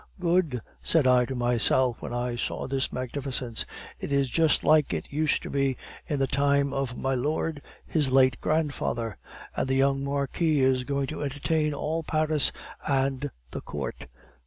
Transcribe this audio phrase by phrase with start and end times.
[0.19, 3.63] 'Good,' said I to myself when I saw this magnificence;
[3.99, 5.77] 'it is just like it used to be
[6.07, 9.17] in the time of my lord, his late grandfather;
[9.55, 12.51] and the young marquis is going to entertain all Paris
[12.87, 14.07] and the Court!